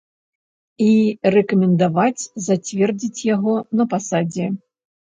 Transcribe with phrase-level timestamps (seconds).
[0.85, 0.87] І
[1.35, 4.55] рэкамендаваць зацвердзіць яго на пасадзе.